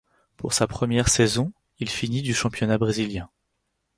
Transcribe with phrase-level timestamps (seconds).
[0.35, 3.29] Pour sa première saison, il finit du championnat brésilien.